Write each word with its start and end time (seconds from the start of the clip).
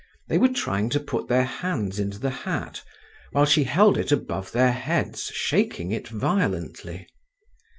They 0.29 0.39
were 0.39 0.47
trying 0.49 0.89
to 0.97 0.99
put 0.99 1.27
their 1.27 1.43
hands 1.43 1.99
into 1.99 2.17
the 2.17 2.31
hat, 2.31 2.83
while 3.33 3.45
she 3.45 3.65
held 3.65 3.99
it 3.99 4.11
above 4.11 4.51
their 4.51 4.71
heads, 4.71 5.25
shaking 5.27 5.91
it 5.91 6.07
violently. 6.07 7.05